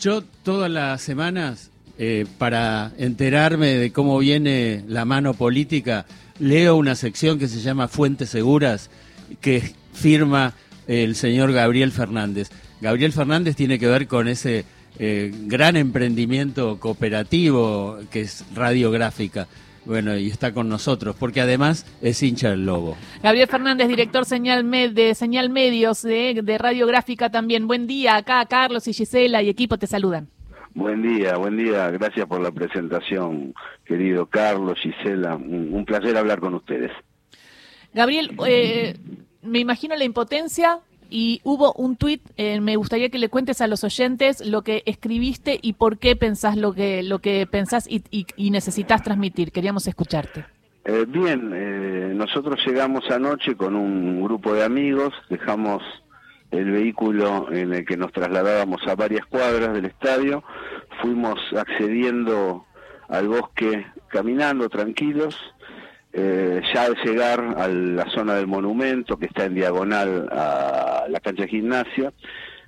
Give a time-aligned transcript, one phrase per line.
[0.00, 6.06] Yo todas las semanas, eh, para enterarme de cómo viene la mano política,
[6.38, 8.88] leo una sección que se llama Fuentes Seguras,
[9.42, 10.54] que firma
[10.86, 12.48] el señor Gabriel Fernández.
[12.80, 14.64] Gabriel Fernández tiene que ver con ese
[14.98, 19.48] eh, gran emprendimiento cooperativo que es radiográfica.
[19.84, 22.96] Bueno, y está con nosotros, porque además es hincha del lobo.
[23.22, 27.66] Gabriel Fernández, director señal de Señal Medios de, de Radiográfica también.
[27.66, 30.28] Buen día, acá Carlos y Gisela y equipo te saludan.
[30.74, 31.90] Buen día, buen día.
[31.90, 33.54] Gracias por la presentación,
[33.84, 35.34] querido Carlos, Gisela.
[35.36, 36.92] Un, un placer hablar con ustedes.
[37.92, 38.96] Gabriel, eh,
[39.42, 40.78] me imagino la impotencia
[41.10, 44.82] y hubo un tuit, eh, me gustaría que le cuentes a los oyentes lo que
[44.86, 49.52] escribiste y por qué pensás lo que, lo que pensás y, y, necesitas transmitir.
[49.52, 50.44] Queríamos escucharte.
[50.84, 55.82] Eh, bien, eh, nosotros llegamos anoche con un grupo de amigos, dejamos
[56.50, 60.42] el vehículo en el que nos trasladábamos a varias cuadras del estadio,
[61.02, 62.64] fuimos accediendo
[63.08, 65.36] al bosque caminando tranquilos,
[66.12, 71.20] eh, ya al llegar a la zona del monumento, que está en diagonal a la
[71.20, 72.12] cancha de gimnasia,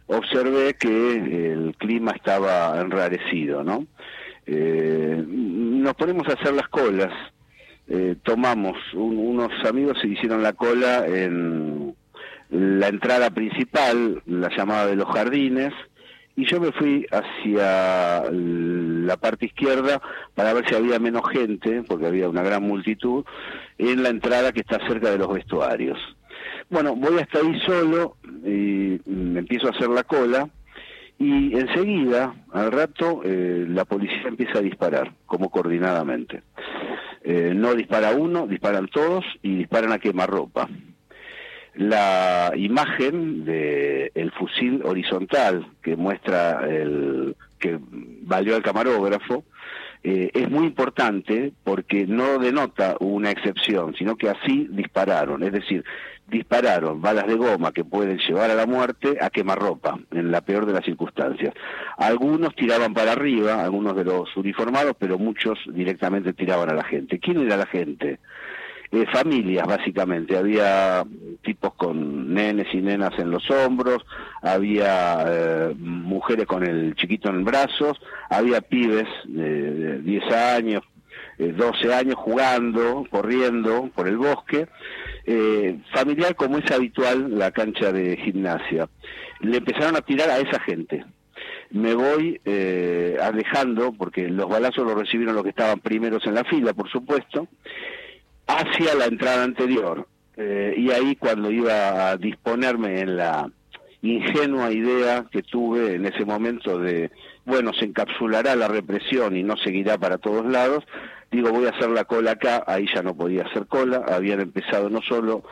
[0.07, 3.87] observé que el clima estaba enrarecido, ¿no?
[4.47, 7.12] Eh, nos ponemos a hacer las colas,
[7.89, 11.95] eh, tomamos, unos amigos se hicieron la cola en
[12.51, 15.73] la entrada principal, la llamada de los jardines,
[16.36, 20.00] y yo me fui hacia la parte izquierda
[20.34, 23.25] para ver si había menos gente, porque había una gran multitud,
[23.78, 25.98] en la entrada que está cerca de los vestuarios.
[26.70, 30.48] Bueno, voy hasta ahí solo y me empiezo a hacer la cola
[31.19, 36.42] y enseguida, al rato, eh, la policía empieza a disparar, como coordinadamente.
[37.22, 40.69] Eh, no dispara uno, disparan todos y disparan a quemarropa
[41.75, 44.02] la imagen de
[44.43, 47.79] fusil horizontal que muestra el que
[48.23, 49.45] valió al camarógrafo
[50.03, 55.84] eh, es muy importante porque no denota una excepción, sino que así dispararon, es decir,
[56.27, 60.66] dispararon balas de goma que pueden llevar a la muerte a quemarropa, en la peor
[60.66, 61.55] de las circunstancias.
[61.97, 67.21] Algunos tiraban para arriba, algunos de los uniformados, pero muchos directamente tiraban a la gente.
[67.21, 68.19] ¿Quién era la gente?
[68.94, 71.03] Eh, familias básicamente, había
[71.42, 74.04] tipos con nenes y nenas en los hombros,
[74.42, 77.98] había eh, mujeres con el chiquito en brazos,
[78.28, 80.82] había pibes de 10 años,
[81.38, 84.69] 12 eh, años jugando, corriendo por el bosque,
[85.94, 88.91] familiar como es habitual la cancha de gimnasia.
[89.41, 91.03] Le empezaron a tirar a esa gente
[91.70, 92.38] me voy
[93.19, 97.48] alejando, porque los balazos los recibieron los que estaban primeros en la fila, por supuesto,
[98.47, 100.06] hacia la entrada anterior.
[100.36, 103.50] Eh, y ahí cuando iba a disponerme en la
[104.00, 107.10] ingenua idea que tuve en ese momento de,
[107.44, 110.84] bueno, se encapsulará la represión y no seguirá para todos lados,
[111.30, 114.91] digo, voy a hacer la cola acá, ahí ya no podía hacer cola, habían empezado
[114.91, 115.44] no solo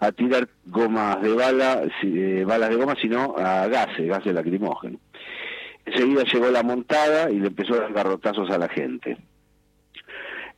[0.00, 5.00] a tirar gomas de bala, eh, balas de goma, sino a gases, gases lacrimógenos.
[5.86, 9.18] Enseguida llegó la montada y le empezó a dar garrotazos a la gente.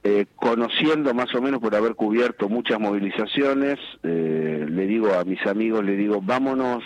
[0.08, 5.44] Eh, conociendo más o menos por haber cubierto muchas movilizaciones, eh, le digo a mis
[5.48, 6.84] amigos, le digo, vámonos,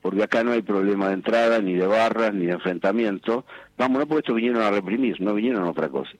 [0.00, 3.44] porque acá no hay problema de entrada, ni de barras, ni de enfrentamiento,
[3.76, 6.12] vámonos porque esto vinieron a reprimir, no vinieron a otra cosa.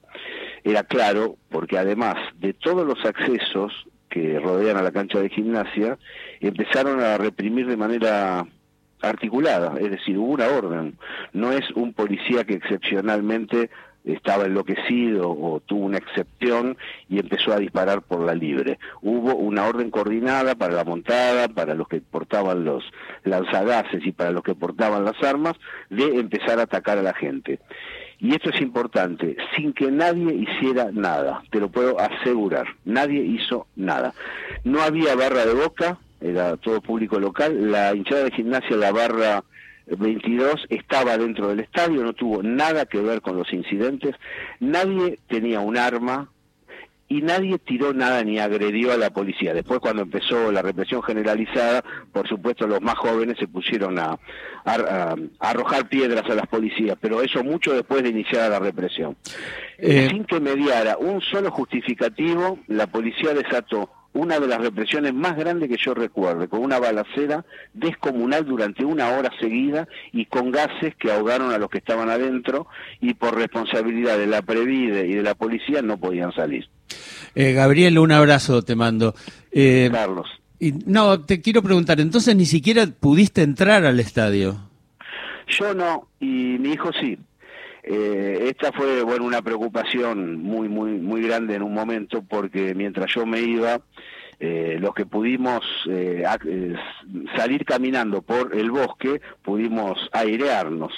[0.65, 3.71] Era claro, porque además de todos los accesos
[4.09, 5.97] que rodean a la cancha de gimnasia,
[6.41, 8.45] empezaron a reprimir de manera
[9.01, 10.97] articulada, es decir, hubo una orden,
[11.31, 13.69] no es un policía que excepcionalmente
[14.05, 16.77] estaba enloquecido o tuvo una excepción
[17.09, 18.79] y empezó a disparar por la libre.
[19.01, 22.83] Hubo una orden coordinada para la montada, para los que portaban los
[23.23, 25.55] lanzagases y para los que portaban las armas,
[25.89, 27.59] de empezar a atacar a la gente.
[28.19, 33.65] Y esto es importante, sin que nadie hiciera nada, te lo puedo asegurar, nadie hizo
[33.75, 34.13] nada.
[34.63, 39.43] No había barra de boca, era todo público local, la hinchada de gimnasia, la barra
[39.87, 44.15] 22 estaba dentro del estadio, no tuvo nada que ver con los incidentes,
[44.59, 46.29] nadie tenía un arma
[47.11, 49.53] y nadie tiró nada ni agredió a la policía.
[49.53, 51.83] Después cuando empezó la represión generalizada,
[52.13, 54.17] por supuesto los más jóvenes se pusieron a,
[55.39, 59.17] arrojar piedras a las policías, pero eso mucho después de iniciar la represión.
[59.77, 65.35] Eh, Sin que mediara un solo justificativo, la policía desató una de las represiones más
[65.37, 70.95] grandes que yo recuerde, con una balacera descomunal durante una hora seguida y con gases
[70.95, 72.67] que ahogaron a los que estaban adentro
[72.99, 76.67] y por responsabilidad de la Previde y de la policía no podían salir.
[77.35, 79.15] Eh, Gabriel, un abrazo te mando.
[79.51, 80.27] Eh, Carlos.
[80.59, 84.57] Y, no, te quiero preguntar, entonces ni siquiera pudiste entrar al estadio.
[85.47, 87.17] Yo no, y mi hijo sí.
[87.83, 93.11] Eh, esta fue bueno una preocupación muy muy muy grande en un momento porque mientras
[93.13, 93.81] yo me iba
[94.43, 96.75] eh, los que pudimos eh, eh,
[97.37, 100.91] salir caminando por el bosque pudimos airearnos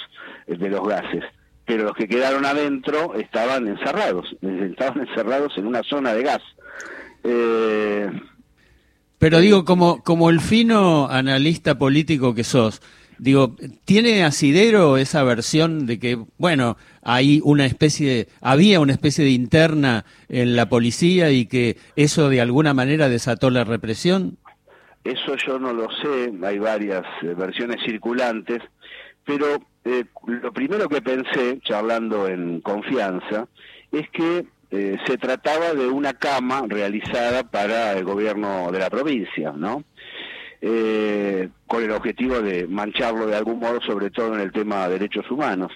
[0.46, 1.24] de los gases.
[1.66, 6.40] Pero los que quedaron adentro estaban encerrados estaban encerrados en una zona de gas.
[9.18, 12.80] Pero digo como como el fino analista político que sos
[13.18, 19.24] Digo, ¿tiene asidero esa versión de que, bueno, hay una especie de, había una especie
[19.24, 24.38] de interna en la policía y que eso de alguna manera desató la represión?
[25.04, 28.62] Eso yo no lo sé, hay varias eh, versiones circulantes,
[29.24, 29.46] pero
[29.84, 33.46] eh, lo primero que pensé, charlando en confianza,
[33.92, 39.52] es que eh, se trataba de una cama realizada para el gobierno de la provincia,
[39.52, 39.84] ¿no?
[40.66, 44.94] Eh, con el objetivo de mancharlo de algún modo, sobre todo en el tema de
[44.94, 45.70] derechos humanos.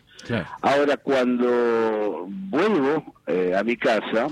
[0.63, 4.29] Ahora, cuando vuelvo eh, a mi casa,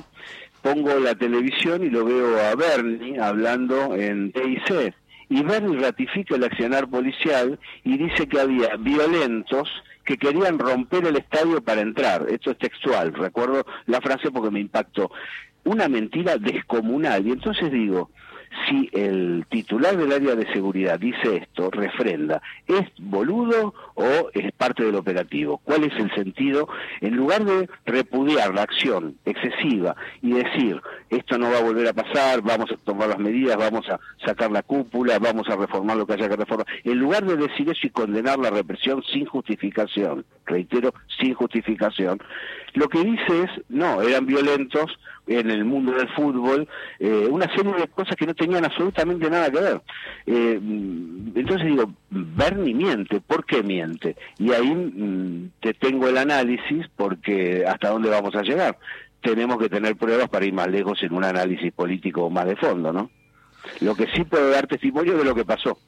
[0.62, 4.94] pongo la televisión y lo veo a Bernie hablando en TIC.
[5.28, 9.68] Y Bernie ratifica el accionar policial y dice que había violentos
[10.06, 12.28] que querían romper el estadio para entrar.
[12.30, 15.10] Esto es textual, recuerdo la frase porque me impactó.
[15.64, 17.26] Una mentira descomunal.
[17.26, 18.10] Y entonces digo,
[18.68, 24.84] si el titular del área de seguridad dice esto, refrenda, ¿es boludo o es parte
[24.84, 25.58] del operativo?
[25.64, 26.68] ¿Cuál es el sentido?
[27.00, 30.80] En lugar de repudiar la acción excesiva y decir,
[31.10, 34.50] esto no va a volver a pasar, vamos a tomar las medidas, vamos a sacar
[34.50, 37.86] la cúpula, vamos a reformar lo que haya que reformar, en lugar de decir eso
[37.86, 42.18] y condenar la represión sin justificación, reitero, sin justificación,
[42.74, 46.68] lo que dice es, no, eran violentos en el mundo del fútbol,
[46.98, 49.80] eh, una serie de cosas que no tenían absolutamente nada que ver.
[50.26, 50.60] Eh,
[51.34, 54.16] entonces digo, Bernie miente, ¿por qué miente?
[54.38, 58.78] Y ahí mm, te tengo el análisis porque hasta dónde vamos a llegar.
[59.20, 62.92] Tenemos que tener pruebas para ir más lejos en un análisis político más de fondo,
[62.92, 63.10] ¿no?
[63.80, 65.78] Lo que sí puedo dar testimonio de lo que pasó.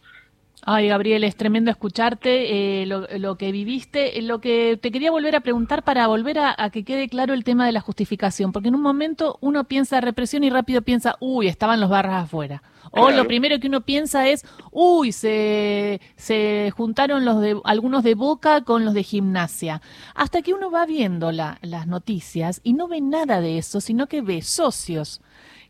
[0.63, 4.21] Ay, Gabriel, es tremendo escucharte, eh, lo, que viviste.
[4.23, 7.65] Lo que te quería volver a preguntar para volver a, que quede claro el tema
[7.65, 11.81] de la justificación, porque en un momento uno piensa represión y rápido piensa, uy, estaban
[11.81, 12.63] los barras afuera.
[12.91, 18.15] O lo primero que uno piensa es, uy, se, se juntaron los de, algunos de
[18.15, 19.83] Boca con los de gimnasia.
[20.15, 24.07] Hasta que uno va viendo la, las noticias y no ve nada de eso, sino
[24.07, 25.21] que ve socios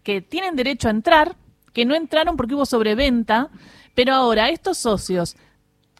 [0.03, 1.37] que tienen derecho a entrar,
[1.73, 3.51] que no entraron porque hubo sobreventa
[3.99, 5.37] pero ahora, estos socios,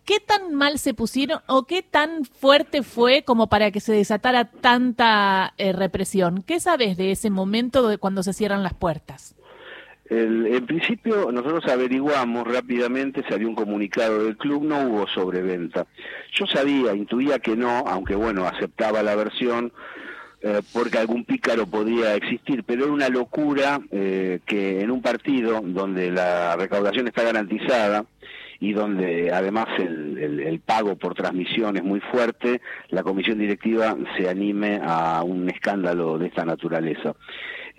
[0.05, 4.53] ¿qué tan mal se pusieron o qué tan fuerte fue como para que se desatara
[4.53, 6.45] tanta eh, represión?
[6.47, 9.35] ¿Qué sabes de ese momento de cuando se cierran las puertas?
[10.11, 15.89] en principio nosotros averiguamos rápidamente, salió un comunicado del club, no hubo sobreventa.
[16.33, 19.73] Yo sabía, intuía que no, aunque bueno, aceptaba la versión,
[20.41, 25.61] eh, porque algún pícaro podía existir, pero era una locura eh, que en un partido
[25.65, 28.05] donde la recaudación está garantizada
[28.61, 34.29] y donde además el, el, pago por transmisión es muy fuerte, la comisión directiva se
[34.29, 37.15] anime a un escándalo de esta naturaleza.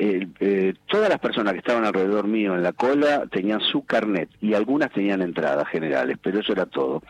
[0.01, 4.53] Eh, todas las personas que estaban alrededor mío en la cola tenían su carnet y
[4.53, 7.03] algunas tenían entradas generales, pero eso era todo.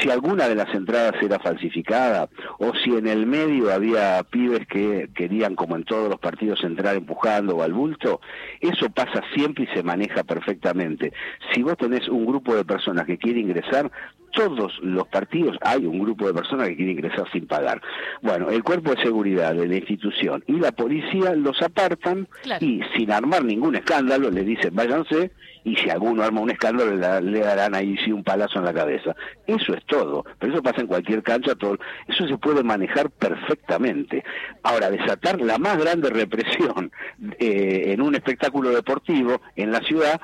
[0.00, 5.10] Si alguna de las entradas era falsificada o si en el medio había pibes que
[5.14, 8.22] querían, como en todos los partidos, entrar empujando o al bulto,
[8.60, 11.12] eso pasa siempre y se maneja perfectamente.
[11.52, 13.92] Si vos tenés un grupo de personas que quiere ingresar,
[14.32, 17.80] todos los partidos hay un grupo de personas que quiere ingresar sin pagar.
[18.20, 22.28] Bueno, el cuerpo de seguridad de la institución y la policía los apartan
[22.60, 25.30] y sin armar ningún escándalo le dicen váyanse
[25.64, 29.14] y si alguno arma un escándalo le, darán ahí sí un palazo en la cabeza.
[29.46, 34.24] Eso es todo, pero eso pasa en cualquier cancha, todo, eso se puede manejar perfectamente.
[34.62, 36.90] Ahora, desatar la más grande represión
[37.38, 40.20] eh, en un espectáculo deportivo en la ciudad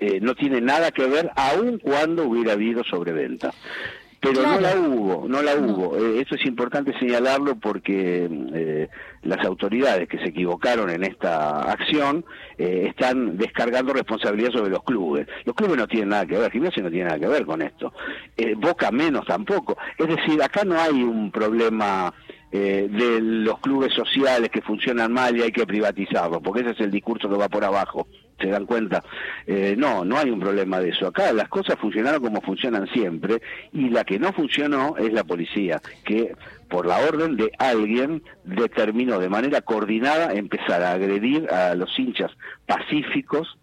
[0.00, 3.52] eh, no tiene nada que ver, aun cuando hubiera habido sobreventa.
[4.18, 5.96] Pero no la hubo, no la hubo.
[5.96, 8.88] Eh, eso es importante señalarlo porque eh,
[9.22, 12.24] las autoridades que se equivocaron en esta acción
[12.56, 15.26] están descargando responsabilidad sobre los clubes.
[15.44, 17.94] Los clubes no tienen nada que ver, Gimnasia no tiene nada que ver con esto.
[18.56, 19.78] Boca menos tampoco.
[19.96, 22.12] Es decir, acá no hay un problema
[22.52, 26.90] de los clubes sociales que funcionan mal y hay que privatizarlos, porque ese es el
[26.90, 28.06] discurso que va por abajo
[28.40, 29.02] se dan cuenta.
[29.46, 31.06] Eh, no, no hay un problema de eso.
[31.06, 33.40] Acá las cosas funcionaron como funcionan siempre
[33.72, 36.34] y la que no funcionó es la policía, que
[36.70, 42.30] por la orden de alguien, determinó de manera coordinada empezar a agredir a los hinchas
[42.64, 43.58] pacíficos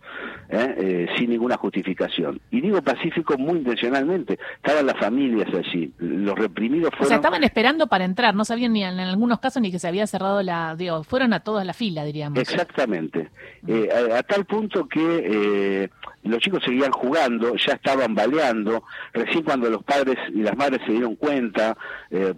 [0.50, 0.76] ¿eh?
[0.78, 2.40] Eh, sin ninguna justificación.
[2.52, 4.38] Y digo pacífico muy intencionalmente.
[4.58, 5.92] Estaban las familias allí.
[5.98, 7.06] Los reprimidos fueron...
[7.06, 8.36] O sea, estaban esperando para entrar.
[8.36, 10.76] No sabían ni en, algunos casos ni que se había cerrado la...
[10.76, 12.40] Digo, fueron a toda la fila, diríamos.
[12.40, 13.30] Exactamente.
[13.68, 15.90] Eh, a, tal punto que
[16.24, 18.84] los chicos seguían jugando, ya estaban baleando.
[19.14, 21.78] Recién cuando los padres y las madres se dieron cuenta,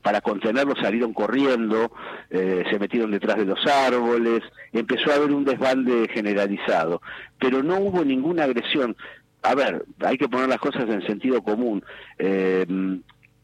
[0.01, 1.91] para contenerlos salieron corriendo,
[2.29, 4.41] se metieron detrás de los árboles.
[4.71, 7.01] Empezó a haber un desbande generalizado.
[7.39, 8.95] Pero no hubo ninguna agresión.
[9.41, 11.83] A ver, hay que poner las cosas en sentido común.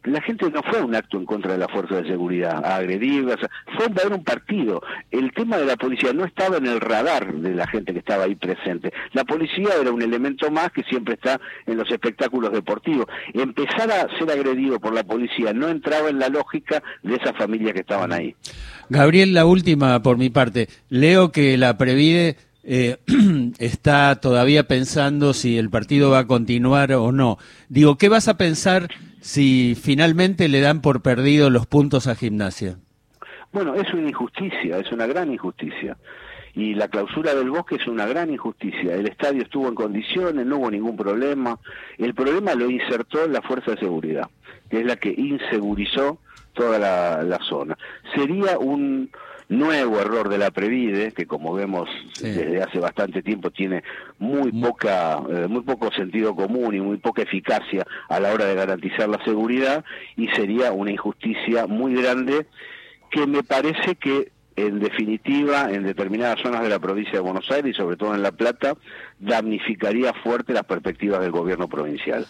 [0.06, 4.08] La gente no fue un acto en contra de la fuerza de seguridad, a fue
[4.10, 4.82] un partido.
[5.12, 8.26] El tema de la policía no estaba en el radar de la gente que estaba
[8.26, 8.94] ahí presente.
[9.14, 13.08] La policía era un elemento más que siempre está en los espectáculos deportivos.
[13.34, 17.74] Empezar a ser agredido por la policía no entraba en la lógica de esas familias
[17.74, 18.36] que estaban ahí.
[18.90, 20.70] Gabriel, la última por mi parte.
[20.90, 22.98] Leo que la Previde eh,
[23.60, 27.38] está todavía pensando si el partido va a continuar o no.
[27.70, 28.90] Digo, ¿qué vas a pensar
[29.26, 32.78] si finalmente le dan por perdido los puntos a gimnasia?
[33.52, 35.98] Bueno, es una injusticia, es una gran injusticia.
[36.54, 38.94] Y la clausura del bosque es una gran injusticia.
[38.94, 41.58] El estadio estuvo en condiciones, no hubo ningún problema.
[41.98, 44.30] El problema lo insertó la Fuerza de Seguridad,
[44.70, 46.20] que es la que insegurizó
[46.54, 46.78] toda
[47.24, 47.76] la zona.
[48.14, 49.10] Sería un,
[49.50, 53.84] nuevo error de la Previde, que como vemos desde hace bastante tiempo tiene
[54.20, 58.56] muy poca, eh, muy poco sentido común y muy poca eficacia a la hora de
[58.56, 59.84] garantizar la seguridad,
[60.16, 62.48] y sería una injusticia muy grande
[63.12, 67.72] que me parece que en definitiva, en determinadas zonas de la provincia de Buenos Aires
[67.72, 68.76] y sobre todo en La Plata,
[69.20, 72.26] damnificaría fuerte las perspectivas del gobierno provincial.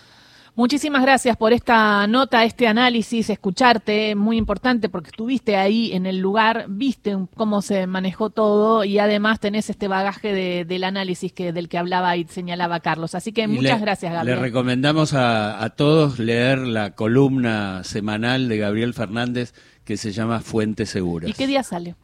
[0.57, 6.19] Muchísimas gracias por esta nota, este análisis, escucharte, muy importante porque estuviste ahí en el
[6.19, 11.67] lugar, viste cómo se manejó todo y además tenés este bagaje del análisis que, del
[11.67, 13.15] que hablaba y señalaba Carlos.
[13.15, 14.37] Así que muchas gracias, Gabriel.
[14.37, 20.39] Le recomendamos a, a todos leer la columna semanal de Gabriel Fernández que se llama
[20.39, 21.27] Fuente Segura.
[21.27, 21.95] ¿Y qué día sale?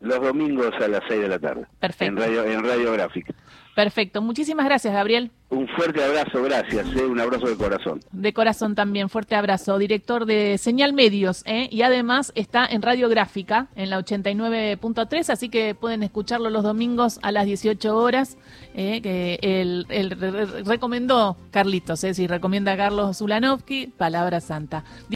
[0.00, 1.66] Los domingos a las 6 de la tarde.
[1.80, 2.12] Perfecto.
[2.12, 3.34] En, radio, en Radiográfica.
[3.78, 4.22] Perfecto.
[4.22, 5.30] Muchísimas gracias, Gabriel.
[5.50, 6.84] Un fuerte abrazo, gracias.
[6.96, 7.06] ¿eh?
[7.06, 8.00] Un abrazo de corazón.
[8.10, 9.78] De corazón también, fuerte abrazo.
[9.78, 11.68] Director de Señal Medios, ¿eh?
[11.70, 17.30] y además está en Radiográfica, en la 89.3, así que pueden escucharlo los domingos a
[17.30, 18.36] las 18 horas,
[18.74, 19.00] ¿eh?
[19.00, 20.10] que el, el,
[20.66, 22.14] recomendó Carlitos, ¿eh?
[22.14, 24.82] si recomienda a Carlos Zulanovsky, Palabra Santa.